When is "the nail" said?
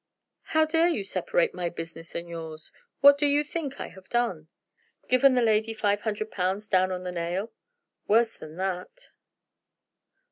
7.03-7.51